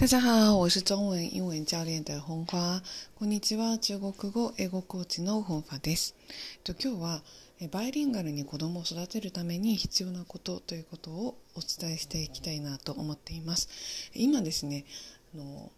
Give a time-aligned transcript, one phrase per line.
[0.00, 2.80] 大家好，我是中文英文教練的本花。
[3.16, 6.14] こんにちは、中国語英語コーチの本花です。
[6.62, 7.22] と今日は
[7.72, 13.68] バイリンガルに子供を育てるために必要なことということをお伝えしていきたいなと思っています。
[14.14, 14.84] 今ですね、
[15.34, 15.72] あの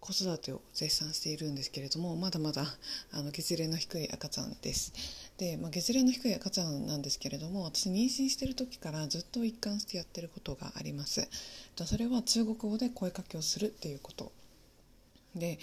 [0.00, 2.64] 子育てを絶賛しているんですけれどもまだまだ
[3.12, 4.92] あの月齢の低い赤ちゃんです。
[5.38, 11.28] で、まあ、月齢の低い赤ちゃんなんですけれども私妊娠してる時からずっと一貫してやってることがあります。
[11.84, 14.32] それは中国語で声かけをするっていうこと
[15.34, 15.58] で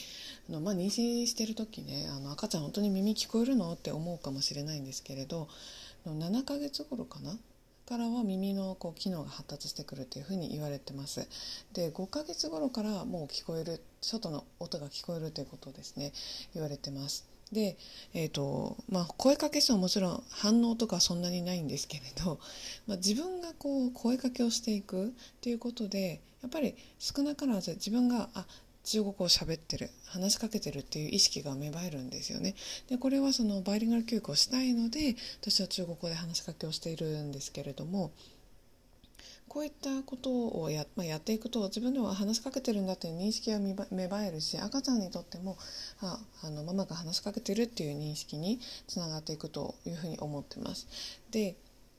[0.49, 3.73] あの、まあ、妊娠してる時ねあの赤ちゃん本当に耳聞こえるの？
[3.73, 5.47] って思うかもしれないんですけれど
[6.05, 7.37] 7ヶ月頃かな
[7.85, 11.27] からは耳のこう機能が発達してくるというふうに言われてます。
[11.73, 16.11] で5ヶ月頃からもう聞こえる外の音が聞こえるということですね
[16.53, 17.33] 言われてます。
[17.51, 17.77] で、
[18.13, 22.39] えーとまあ、声かけしてももちろん反応とかそんなにないんですけれど、
[22.87, 28.45] まあ、自分がこう声かけをしていくっていうことでやっぱり少なからず自分があ
[28.83, 32.55] 中国語を喋ってる話しかけてるっていう意識が芽生えるんですよね。
[32.89, 38.11] でこれはそのバイリンガル教育をしたいので私は中国語で話しかけをしているんですけれども
[39.53, 45.57] こういったことをや,、まあ、やっていくと自分では話しかけてるんだという認識が芽生えるし赤ちゃんにとっても
[46.01, 50.87] ああのママが話しかけてるっていう認識につながっていくというふうに思ってます。
[51.29, 51.55] で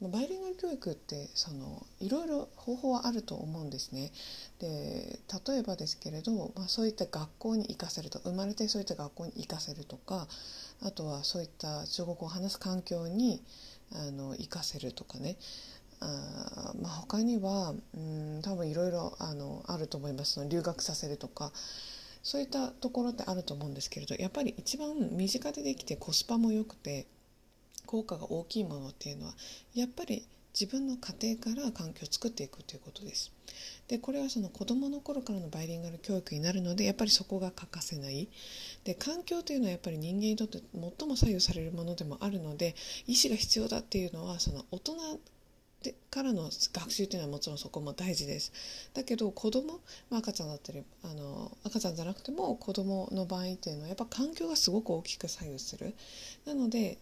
[0.09, 4.13] バイリンガル教育ってそのいろいろ方法はあると思うんですね。
[4.59, 10.27] で例えばですけれど、まあ、そういった学校に行かせると生まれてそういった学校に行かせるとか
[10.83, 13.43] あとはそういった中国語を話す環境に
[13.93, 15.37] あの行かせるとかね。
[16.01, 20.39] あまあ、他にはうん多分いろいろあのあると思います。
[20.41, 21.53] の留学させるとか。
[22.25, 27.07] そういったところってあると思うんですけれどやっぱり一番身近でできてコスパも良くて
[27.95, 29.35] 効果が大きいものっていうのは
[29.73, 30.27] やっぱり
[30.59, 33.33] 自分の家庭から環境を作っていくということです。
[33.87, 38.29] でこれはその子どもの頃からのバイリンガル教育になるのでやっぱりそこが欠かせない
[38.83, 42.75] で環境というのはやっぱり人間にとって最も左右されるものでもあるので
[43.07, 44.95] 意思が必要だっていうのはその大人
[45.85, 48.53] でからの学習というのはもちろんそこも大事です。
[48.95, 55.95] だけど子供、まあ、赤ちゃんだったりあの赤ちゃんじゃなくても子供の場合っていうのはやっぱ環境がすごく大きく左右する。
[56.47, 56.99] なので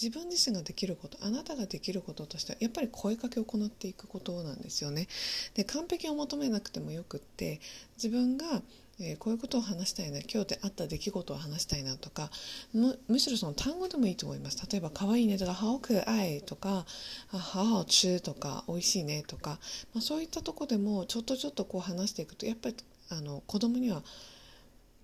[0.00, 5.08] 自分自身ができることあなたができることとしてはやっぱり声かけを行っていくことなんですよね。
[5.54, 7.60] で完璧を求めなくてもよくって
[7.96, 8.62] 自分が
[9.00, 12.30] えー、こういうことを話したいな今日であった出来事を話したいなとか
[12.74, 16.84] むしろその単語でもいいと思います例えば「可愛いね」とか「好可愛い」とか
[17.30, 19.60] 「好好吃」とか「美味しいね」とか、
[19.94, 22.76] まあ、そういったとこでもちょっとちょっとこう話していくとやっぱり
[23.10, 24.02] あの子供には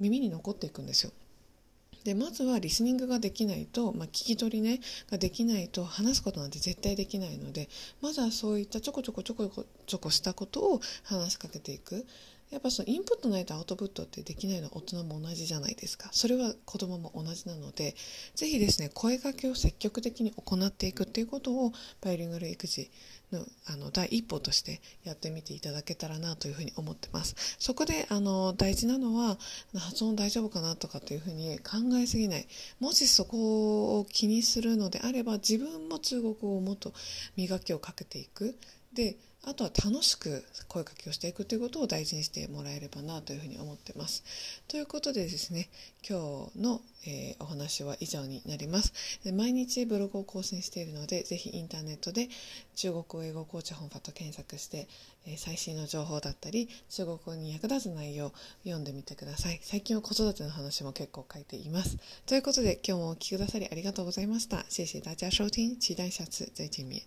[0.01, 1.13] 耳に残っていくんですよ。
[2.05, 7.69] でまずはリスニングができないと、まあ、聞き取りねができないと話すことなんて絶対できないので
[8.03, 12.07] まずはそういったちょこちょこちょこちょこしたことを話しかけていく。
[12.55, 16.09] やっぱそのインプットないとアウトプットってできないのは大人も同じじゃないですか。
[16.13, 17.97] それは子供も同じなので
[18.37, 22.93] ぜひですね声かけを積極的に行っていくっていうことをバイリンガル育児
[23.33, 27.35] のあの第一歩としてやってみていただけたらなというふうに思ってます。
[27.59, 29.37] そこであの大事なのは
[29.75, 32.47] 発音大丈夫かなとかっていうふうに考えすぎない。
[32.79, 36.93] もしそこを気にするのであれば自分も中国語をもっと
[37.37, 38.57] 磨きをかけていく。
[38.93, 39.17] で
[39.47, 44.25] あとは楽しく声かけをしていくということを大事にしてもらえればなというふうに思ってます。
[44.69, 45.69] ということでですね、
[46.09, 48.93] 今日の、えー、お話は以上になります。
[49.33, 52.29] 毎日ブログを更新しているので、ぜひインターネットで
[52.75, 54.89] 中国語英語コーチ本ファと検索して、
[55.27, 58.33] えー、最新の情報だったり、中国語に役立つ内容を
[58.65, 59.61] 読んでみてください。
[59.63, 61.99] 最近は子育ての話も結構書いています。
[62.27, 64.65] ということで今日もお聴きくださりありがとうございました。
[64.69, 67.03] 谢谢大家收听，期待下次再见面。